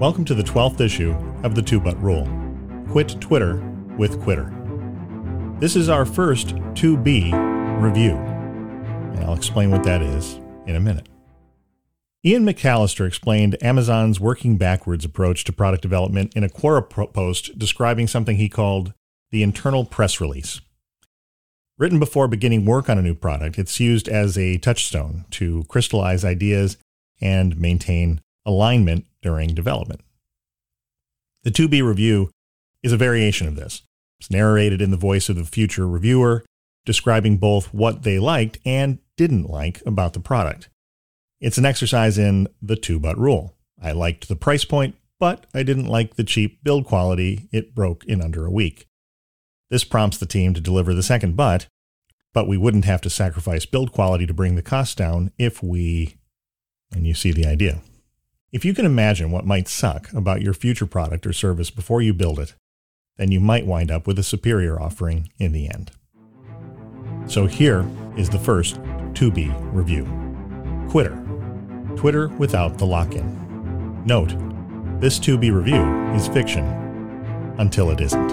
[0.00, 1.10] Welcome to the 12th issue
[1.42, 2.28] of the Two But Rule
[2.88, 3.56] Quit Twitter
[3.96, 4.48] with Quitter.
[5.58, 10.38] This is our first 2B review, and I'll explain what that is
[10.68, 11.08] in a minute.
[12.24, 18.06] Ian McAllister explained Amazon's working backwards approach to product development in a Quora post describing
[18.06, 18.94] something he called
[19.32, 20.60] the internal press release.
[21.76, 26.24] Written before beginning work on a new product, it's used as a touchstone to crystallize
[26.24, 26.76] ideas
[27.20, 30.00] and maintain alignment during development.
[31.44, 32.30] The 2B review
[32.82, 33.82] is a variation of this.
[34.20, 36.44] It's narrated in the voice of the future reviewer,
[36.84, 40.68] describing both what they liked and didn't like about the product.
[41.40, 43.54] It's an exercise in the two but rule.
[43.80, 47.48] I liked the price point, but I didn't like the cheap build quality.
[47.52, 48.86] It broke in under a week.
[49.70, 51.66] This prompts the team to deliver the second but,
[52.32, 56.16] but we wouldn't have to sacrifice build quality to bring the cost down if we.
[56.92, 57.82] And you see the idea.
[58.50, 62.14] If you can imagine what might suck about your future product or service before you
[62.14, 62.54] build it,
[63.18, 65.90] then you might wind up with a superior offering in the end.
[67.26, 68.76] So here is the first
[69.12, 70.06] 2B review
[70.88, 71.22] Quitter.
[71.94, 74.06] Twitter without the lock in.
[74.06, 74.34] Note,
[74.98, 76.64] this 2B review is fiction
[77.58, 78.30] until it isn't.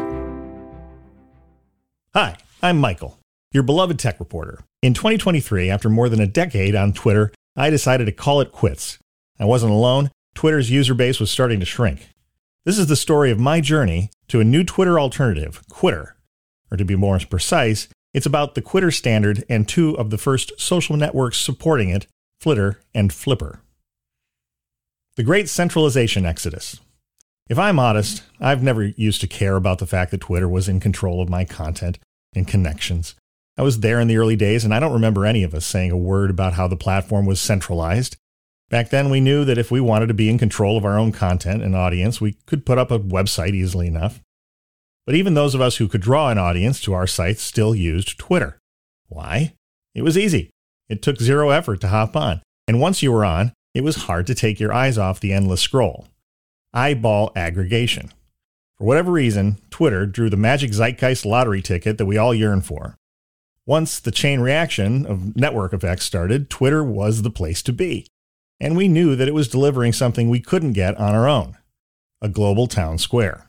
[2.14, 3.20] Hi, I'm Michael,
[3.52, 4.62] your beloved tech reporter.
[4.82, 8.98] In 2023, after more than a decade on Twitter, I decided to call it quits.
[9.40, 12.10] I wasn't alone, Twitter's user base was starting to shrink.
[12.66, 16.16] This is the story of my journey to a new Twitter alternative, Quitter.
[16.72, 20.54] Or to be more precise, it's about the Quitter standard and two of the first
[20.60, 22.08] social networks supporting it,
[22.40, 23.62] Flitter and Flipper.
[25.16, 26.80] The Great Centralization Exodus.
[27.48, 30.80] If I'm honest, I've never used to care about the fact that Twitter was in
[30.80, 32.00] control of my content
[32.34, 33.16] and connections.
[33.58, 35.92] I was there in the early days, and I don't remember any of us saying
[35.92, 38.18] a word about how the platform was centralized.
[38.76, 41.14] Back then, we knew that if we wanted to be in control of our own
[41.14, 44.20] content and audience, we could put up a website easily enough.
[45.06, 48.18] But even those of us who could draw an audience to our sites still used
[48.18, 48.60] Twitter.
[49.08, 49.54] Why?
[49.94, 50.50] It was easy.
[50.90, 52.42] It took zero effort to hop on.
[52.68, 55.62] And once you were on, it was hard to take your eyes off the endless
[55.62, 56.08] scroll
[56.74, 58.12] eyeball aggregation.
[58.78, 62.98] For whatever reason, Twitter drew the magic zeitgeist lottery ticket that we all yearn for.
[63.66, 68.06] Once the chain reaction of network effects started, Twitter was the place to be.
[68.60, 71.58] And we knew that it was delivering something we couldn't get on our own
[72.22, 73.46] a global town square.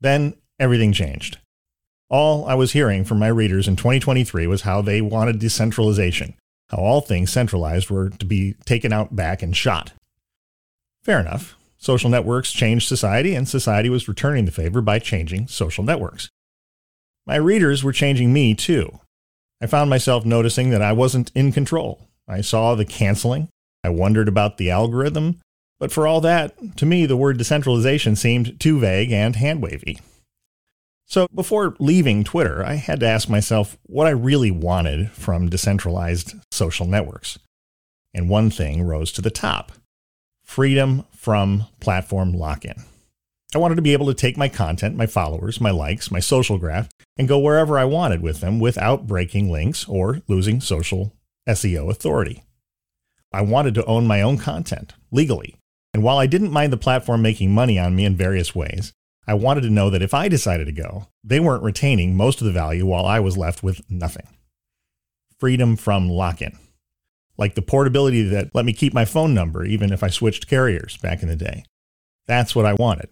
[0.00, 1.38] Then everything changed.
[2.08, 6.34] All I was hearing from my readers in 2023 was how they wanted decentralization,
[6.68, 9.92] how all things centralized were to be taken out back and shot.
[11.02, 11.56] Fair enough.
[11.78, 16.28] Social networks changed society, and society was returning the favor by changing social networks.
[17.26, 19.00] My readers were changing me too.
[19.62, 22.08] I found myself noticing that I wasn't in control.
[22.28, 23.48] I saw the canceling.
[23.82, 25.40] I wondered about the algorithm.
[25.78, 29.98] But for all that, to me, the word decentralization seemed too vague and hand wavy.
[31.06, 36.34] So before leaving Twitter, I had to ask myself what I really wanted from decentralized
[36.52, 37.38] social networks.
[38.14, 39.72] And one thing rose to the top
[40.44, 42.74] freedom from platform lock in.
[43.54, 46.58] I wanted to be able to take my content, my followers, my likes, my social
[46.58, 51.12] graph, and go wherever I wanted with them without breaking links or losing social
[51.48, 52.42] SEO authority.
[53.32, 55.56] I wanted to own my own content legally.
[55.92, 58.92] And while I didn't mind the platform making money on me in various ways,
[59.26, 62.46] I wanted to know that if I decided to go, they weren't retaining most of
[62.46, 64.26] the value while I was left with nothing.
[65.38, 66.58] Freedom from lock in
[67.40, 70.98] like the portability that let me keep my phone number even if I switched carriers
[70.98, 71.64] back in the day.
[72.26, 73.08] That's what I wanted.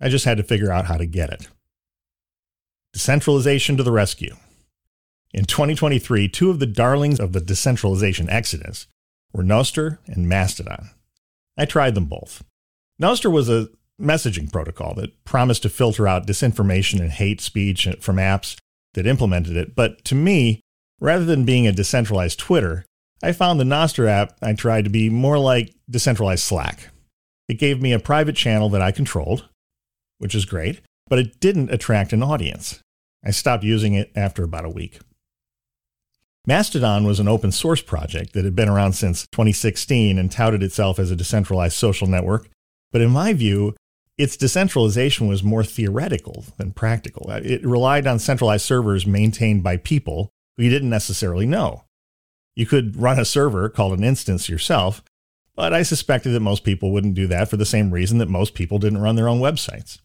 [0.00, 1.48] I just had to figure out how to get it.
[2.94, 4.34] Decentralization to the rescue.
[5.34, 8.86] In 2023, two of the darlings of the decentralization exodus
[9.32, 10.90] were Nostr and Mastodon.
[11.56, 12.42] I tried them both.
[13.00, 13.68] Nostr was a
[14.00, 18.56] messaging protocol that promised to filter out disinformation and hate speech from apps
[18.94, 20.60] that implemented it, but to me,
[21.00, 22.84] rather than being a decentralized Twitter,
[23.22, 26.88] I found the Nostr app I tried to be more like decentralized Slack.
[27.48, 29.48] It gave me a private channel that I controlled,
[30.18, 32.80] which is great, but it didn't attract an audience.
[33.24, 35.00] I stopped using it after about a week.
[36.48, 40.98] Mastodon was an open source project that had been around since 2016 and touted itself
[40.98, 42.48] as a decentralized social network.
[42.90, 43.76] But in my view,
[44.16, 47.30] its decentralization was more theoretical than practical.
[47.30, 51.84] Uh, it relied on centralized servers maintained by people who you didn't necessarily know.
[52.56, 55.02] You could run a server called an instance yourself,
[55.54, 58.54] but I suspected that most people wouldn't do that for the same reason that most
[58.54, 59.98] people didn't run their own websites.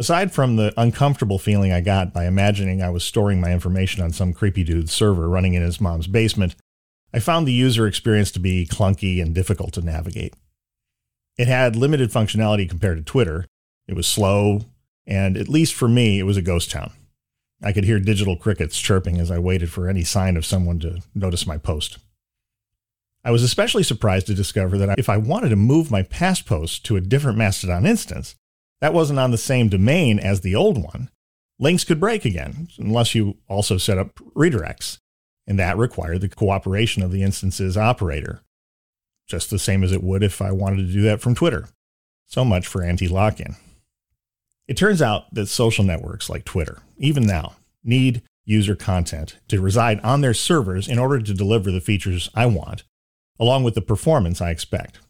[0.00, 4.12] Aside from the uncomfortable feeling I got by imagining I was storing my information on
[4.12, 6.54] some creepy dude's server running in his mom's basement,
[7.12, 10.34] I found the user experience to be clunky and difficult to navigate.
[11.36, 13.46] It had limited functionality compared to Twitter.
[13.88, 14.66] It was slow,
[15.06, 16.92] and at least for me, it was a ghost town.
[17.60, 21.00] I could hear digital crickets chirping as I waited for any sign of someone to
[21.12, 21.98] notice my post.
[23.24, 26.84] I was especially surprised to discover that if I wanted to move my past post
[26.86, 28.36] to a different Mastodon instance,
[28.80, 31.10] that wasn't on the same domain as the old one.
[31.58, 34.98] Links could break again, unless you also set up redirects,
[35.46, 38.42] and that required the cooperation of the instance's operator,
[39.26, 41.68] just the same as it would if I wanted to do that from Twitter.
[42.26, 43.56] So much for anti lock in.
[44.68, 49.98] It turns out that social networks like Twitter, even now, need user content to reside
[50.00, 52.84] on their servers in order to deliver the features I want,
[53.40, 55.00] along with the performance I expect.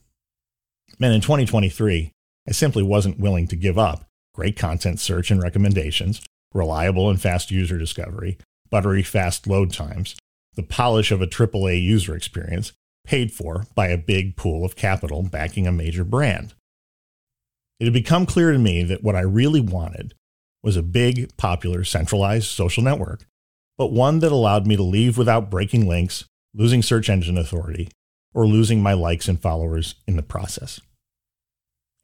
[1.00, 2.12] And in 2023,
[2.49, 6.23] I simply wasn't willing to give up great content search and recommendations,
[6.55, 8.39] reliable and fast user discovery,
[8.71, 10.17] buttery fast load times,
[10.55, 12.73] the polish of a AAA user experience,
[13.05, 16.55] paid for by a big pool of capital backing a major brand.
[17.81, 20.15] It had become clear to me that what I really wanted
[20.62, 23.27] was a big, popular, centralized social network,
[23.77, 26.25] but one that allowed me to leave without breaking links,
[26.55, 27.89] losing search engine authority,
[28.33, 30.81] or losing my likes and followers in the process.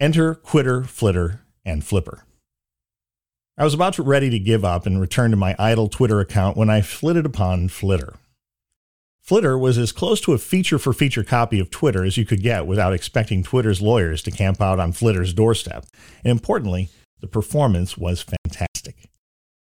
[0.00, 2.24] Enter Quitter, Flitter, and Flipper.
[3.56, 6.68] I was about ready to give up and return to my idle Twitter account when
[6.68, 8.14] I flitted upon Flitter.
[9.22, 12.42] Flitter was as close to a feature for feature copy of Twitter as you could
[12.42, 15.86] get without expecting Twitter's lawyers to camp out on Flitter's doorstep.
[16.24, 19.08] And importantly, the performance was fantastic.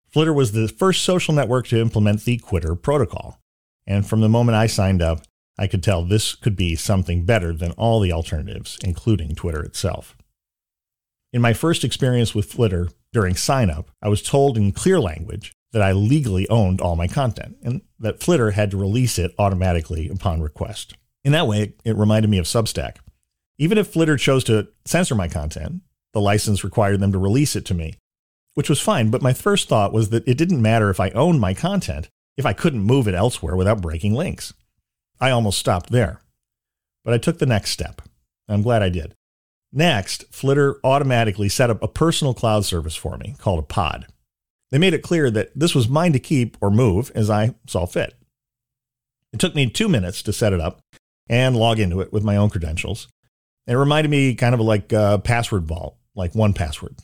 [0.10, 3.40] Flitter was the first social network to implement the Quitter protocol.
[3.86, 5.22] And from the moment I signed up,
[5.58, 10.16] I could tell this could be something better than all the alternatives, including Twitter itself.
[11.32, 15.82] In my first experience with Flitter during signup, I was told in clear language that
[15.82, 20.42] I legally owned all my content and that Flitter had to release it automatically upon
[20.42, 20.96] request.
[21.24, 22.98] In that way, it reminded me of Substack.
[23.58, 25.82] Even if Flitter chose to censor my content,
[26.14, 27.96] the license required them to release it to me,
[28.54, 31.42] which was fine, but my first thought was that it didn't matter if I owned
[31.42, 34.54] my content if I couldn't move it elsewhere without breaking links.
[35.20, 36.22] I almost stopped there.
[37.04, 38.02] But I took the next step.
[38.48, 39.16] I'm glad I did.
[39.72, 44.08] Next, Flitter automatically set up a personal cloud service for me called a pod.
[44.72, 47.86] They made it clear that this was mine to keep or move as I saw
[47.86, 48.14] fit.
[49.34, 50.80] It took me two minutes to set it up
[51.28, 53.08] and log into it with my own credentials.
[53.68, 56.98] It reminded me kind of like a password vault, like 1Password.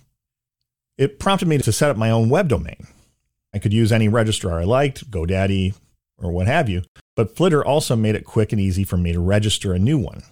[0.97, 2.87] It prompted me to set up my own web domain.
[3.53, 5.75] I could use any registrar I liked, GoDaddy,
[6.17, 6.83] or what have you,
[7.15, 10.23] but Flitter also made it quick and easy for me to register a new one.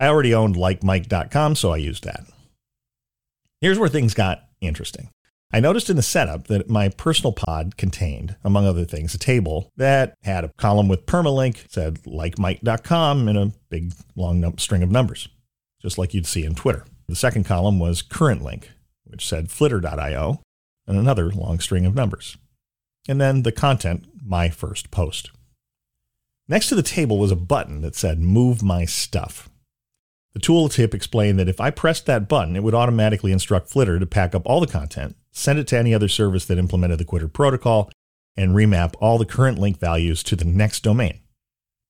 [0.00, 2.24] I already owned likemike.com, so I used that.
[3.60, 5.10] Here's where things got interesting.
[5.52, 9.70] I noticed in the setup that my personal pod contained, among other things, a table
[9.76, 14.90] that had a column with permalink, said likemike.com, and a big long num- string of
[14.90, 15.28] numbers,
[15.80, 16.84] just like you'd see in Twitter.
[17.06, 18.70] The second column was current link,
[19.04, 20.40] which said flitter.io,
[20.88, 22.36] and another long string of numbers.
[23.06, 25.30] And then the content, my first post.
[26.46, 29.48] Next to the table was a button that said Move My Stuff.
[30.34, 34.06] The tooltip explained that if I pressed that button, it would automatically instruct Flitter to
[34.06, 37.28] pack up all the content, send it to any other service that implemented the Quitter
[37.28, 37.90] protocol,
[38.36, 41.20] and remap all the current link values to the next domain.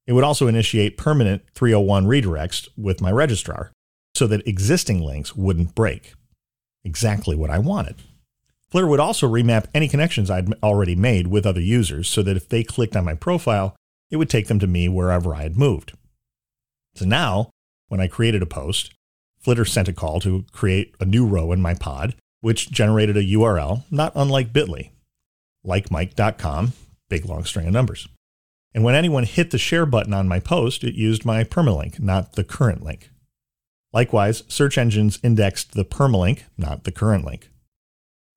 [0.07, 3.73] It would also initiate permanent 301 redirects with my registrar
[4.15, 6.13] so that existing links wouldn't break.
[6.85, 7.97] Exactly what I wanted.
[8.71, 12.49] Flitter would also remap any connections I'd already made with other users so that if
[12.49, 13.75] they clicked on my profile,
[14.11, 15.93] it would take them to me wherever I had moved.
[16.95, 17.51] So now,
[17.89, 18.95] when I created a post,
[19.41, 23.23] Flitter sent a call to create a new row in my pod, which generated a
[23.23, 24.91] URL not unlike Bitly,
[25.67, 26.73] likemike.com,
[27.09, 28.09] big long string of numbers.
[28.75, 32.33] And when anyone hit the share button on my post, it used my permalink, not
[32.33, 33.11] the current link.
[33.93, 37.51] Likewise, search engines indexed the permalink, not the current link.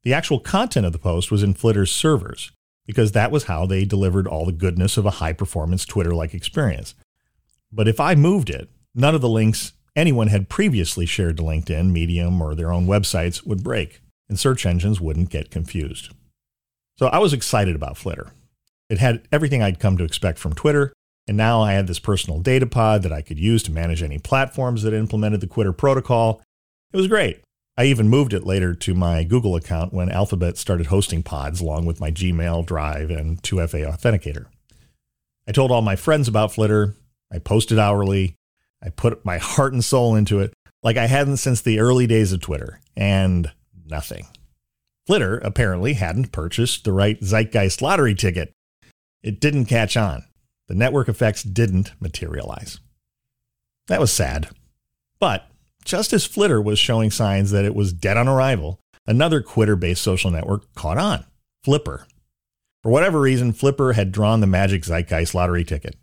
[0.03, 2.51] The actual content of the post was in Flitter's servers,
[2.87, 6.33] because that was how they delivered all the goodness of a high performance Twitter like
[6.33, 6.95] experience.
[7.71, 11.91] But if I moved it, none of the links anyone had previously shared to LinkedIn,
[11.91, 16.13] Medium, or their own websites would break, and search engines wouldn't get confused.
[16.97, 18.31] So I was excited about Flitter.
[18.89, 20.93] It had everything I'd come to expect from Twitter,
[21.27, 24.17] and now I had this personal data pod that I could use to manage any
[24.17, 26.41] platforms that implemented the Quitter protocol.
[26.93, 27.41] It was great.
[27.77, 31.85] I even moved it later to my Google account when Alphabet started hosting pods along
[31.85, 34.47] with my Gmail, Drive, and 2FA Authenticator.
[35.47, 36.95] I told all my friends about Flitter.
[37.31, 38.35] I posted hourly.
[38.81, 40.53] I put my heart and soul into it
[40.83, 43.51] like I hadn't since the early days of Twitter, and
[43.85, 44.27] nothing.
[45.05, 48.53] Flitter apparently hadn't purchased the right Zeitgeist lottery ticket.
[49.23, 50.23] It didn't catch on.
[50.67, 52.79] The network effects didn't materialize.
[53.87, 54.49] That was sad.
[55.19, 55.49] But
[55.87, 60.03] just as Flitter was showing signs that it was dead on arrival, another Twitter based
[60.03, 61.25] social network caught on
[61.63, 62.05] Flipper.
[62.83, 65.95] For whatever reason, Flipper had drawn the Magic Zeitgeist lottery ticket.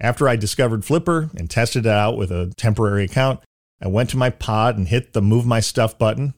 [0.00, 3.40] After I discovered Flipper and tested it out with a temporary account,
[3.80, 6.34] I went to my pod and hit the Move My Stuff button.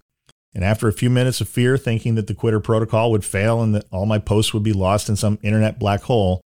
[0.55, 3.75] And after a few minutes of fear, thinking that the Quitter protocol would fail and
[3.75, 6.43] that all my posts would be lost in some internet black hole,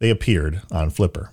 [0.00, 1.32] they appeared on Flipper.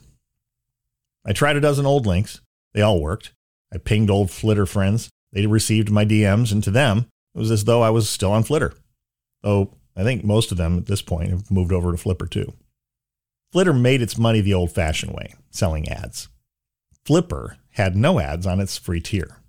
[1.25, 2.39] I tried a dozen old links.
[2.73, 3.34] They all worked.
[3.75, 5.09] I pinged old Flitter friends.
[5.33, 8.43] They received my DMs, and to them, it was as though I was still on
[8.43, 8.73] Flitter.
[9.43, 12.53] Though I think most of them at this point have moved over to Flipper too.
[13.51, 16.29] Flitter made its money the old fashioned way, selling ads.
[17.05, 19.41] Flipper had no ads on its free tier.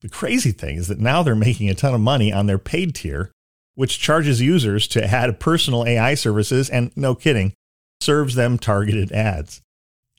[0.00, 2.94] The crazy thing is that now they're making a ton of money on their paid
[2.94, 3.30] tier,
[3.74, 7.52] which charges users to add personal AI services and, no kidding,
[8.00, 9.60] serves them targeted ads.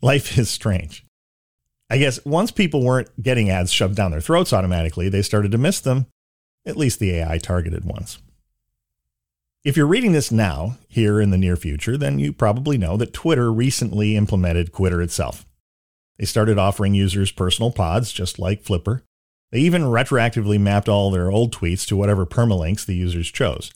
[0.02, 1.06] Life is strange.
[1.90, 5.58] I guess once people weren't getting ads shoved down their throats automatically, they started to
[5.58, 6.06] miss them,
[6.66, 8.20] at least the AI targeted ones.
[9.64, 13.12] If you're reading this now, here in the near future, then you probably know that
[13.12, 15.46] Twitter recently implemented Quitter itself.
[16.18, 19.04] They started offering users personal pods, just like Flipper.
[19.52, 23.72] They even retroactively mapped all their old tweets to whatever permalinks the users chose.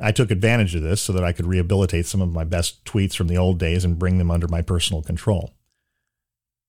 [0.00, 3.14] I took advantage of this so that I could rehabilitate some of my best tweets
[3.14, 5.52] from the old days and bring them under my personal control.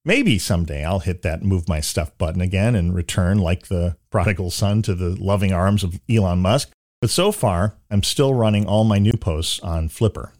[0.05, 4.51] Maybe someday I'll hit that move my stuff button again and return like the prodigal
[4.51, 6.71] son to the loving arms of Elon Musk.
[6.99, 10.33] But so far, I'm still running all my new posts on Flipper.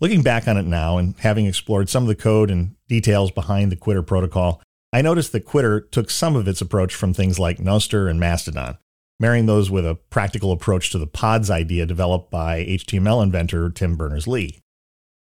[0.00, 3.72] Looking back on it now and having explored some of the code and details behind
[3.72, 7.58] the Quitter protocol, I noticed that Quitter took some of its approach from things like
[7.58, 8.78] Nostr and Mastodon,
[9.18, 13.96] marrying those with a practical approach to the pods idea developed by HTML inventor Tim
[13.96, 14.60] Berners Lee.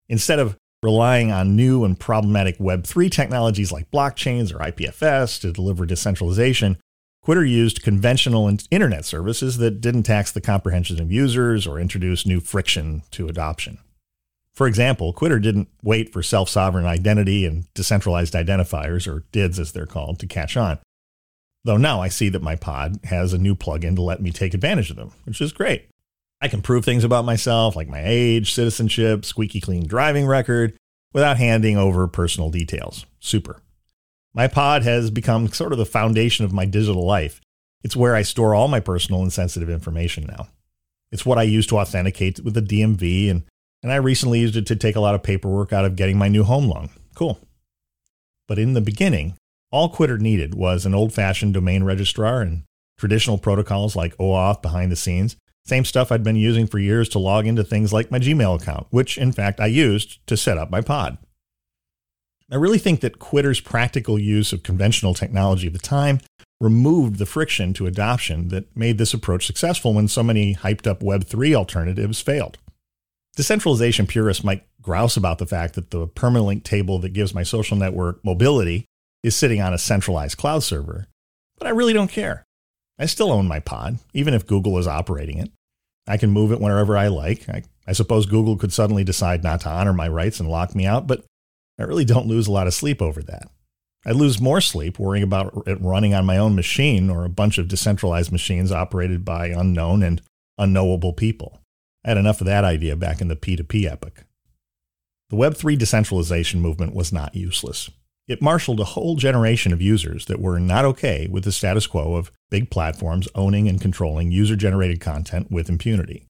[0.09, 5.87] Instead of relying on new and problematic Web3 technologies like blockchains or IPFS to deliver
[5.87, 6.78] decentralization,
[7.23, 12.38] Quitter used conventional internet services that didn't tax the comprehension of users or introduce new
[12.38, 13.78] friction to adoption.
[14.54, 19.73] For example, Quitter didn't wait for self sovereign identity and decentralized identifiers, or DIDs as
[19.73, 20.78] they're called, to catch on.
[21.64, 24.54] Though now I see that my pod has a new plugin to let me take
[24.54, 25.88] advantage of them, which is great.
[26.40, 30.76] I can prove things about myself, like my age, citizenship, squeaky clean driving record,
[31.12, 33.07] without handing over personal details.
[33.21, 33.62] Super.
[34.35, 37.40] My pod has become sort of the foundation of my digital life.
[37.83, 40.49] It's where I store all my personal and sensitive information now.
[41.11, 43.45] It's what I use to authenticate with the DMV and
[43.83, 46.26] and I recently used it to take a lot of paperwork out of getting my
[46.26, 46.90] new home loan.
[47.14, 47.38] Cool.
[48.49, 49.35] But in the beginning,
[49.71, 52.64] all Quitter needed was an old fashioned domain registrar and
[52.99, 55.37] traditional protocols like OAuth behind the scenes.
[55.66, 58.87] Same stuff I'd been using for years to log into things like my Gmail account,
[58.90, 61.18] which in fact I used to set up my pod.
[62.50, 66.20] I really think that Quitter's practical use of conventional technology of the time
[66.61, 71.00] removed the friction to adoption that made this approach successful when so many hyped up
[71.00, 72.58] Web3 alternatives failed.
[73.35, 77.76] Decentralization purists might grouse about the fact that the permalink table that gives my social
[77.76, 78.87] network mobility
[79.25, 81.08] is sitting on a centralized cloud server,
[81.58, 82.44] but I really don't care.
[82.99, 85.50] I still own my pod, even if Google is operating it.
[86.07, 87.49] I can move it wherever I like.
[87.49, 90.87] I, I, suppose Google could suddenly decide not to honor my rights and lock me
[90.87, 91.25] out, but
[91.79, 93.49] I really don't lose a lot of sleep over that.
[94.07, 97.59] I lose more sleep worrying about it running on my own machine or a bunch
[97.59, 100.23] of decentralized machines operated by unknown and
[100.59, 101.61] unknowable people.
[102.05, 104.25] I had enough of that idea back in the P2P epoch.
[105.31, 107.91] The Web3 decentralization movement was not useless.
[108.28, 112.14] It marshaled a whole generation of users that were not okay with the status quo
[112.14, 116.26] of big platforms owning and controlling user generated content with impunity.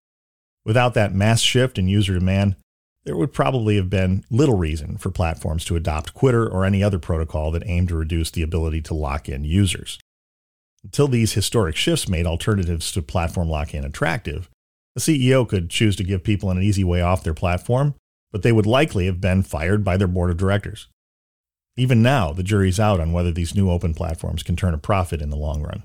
[0.65, 2.57] Without that mass shift in user demand,
[3.05, 6.99] there would probably have been little reason for platforms to adopt Quitter or any other
[6.99, 9.99] protocol that aimed to reduce the ability to lock in users.
[10.83, 14.51] Until these historic shifts made alternatives to platform lock in attractive,
[14.95, 17.95] the CEO could choose to give people an easy way off their platform,
[18.33, 20.89] but they would likely have been fired by their board of directors.
[21.77, 25.21] Even now, the jury's out on whether these new open platforms can turn a profit
[25.21, 25.83] in the long run.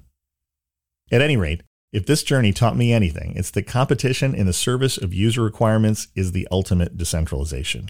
[1.11, 4.97] At any rate, if this journey taught me anything, it's that competition in the service
[4.97, 7.89] of user requirements is the ultimate decentralization,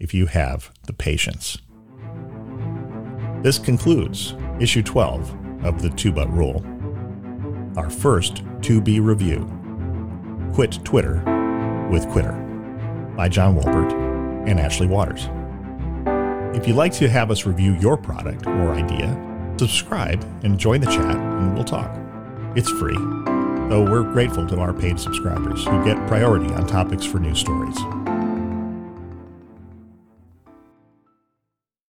[0.00, 1.58] if you have the patience.
[3.44, 6.64] This concludes issue 12 of the Two But Rule,
[7.76, 9.48] our first 2B review.
[10.52, 11.22] Quit Twitter
[11.92, 12.34] with Quitter
[13.16, 13.92] by John Wolpert
[14.48, 15.28] and Ashley Waters.
[16.54, 19.14] If you'd like to have us review your product or idea,
[19.58, 21.94] subscribe and join the chat and we'll talk.
[22.56, 22.96] It's free,
[23.68, 27.76] though we're grateful to our paid subscribers who get priority on topics for news stories.